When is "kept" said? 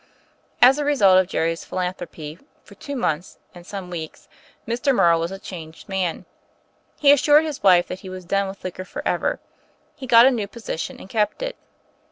11.07-11.43